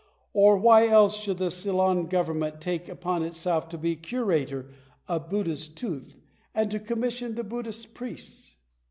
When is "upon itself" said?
2.89-3.69